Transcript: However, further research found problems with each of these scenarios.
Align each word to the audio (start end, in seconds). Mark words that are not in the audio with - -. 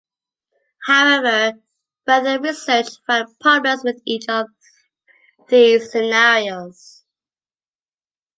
However, 0.87 1.61
further 2.07 2.39
research 2.41 2.87
found 3.05 3.39
problems 3.39 3.83
with 3.83 4.01
each 4.07 4.27
of 4.29 4.47
these 5.47 5.91
scenarios. 5.91 7.05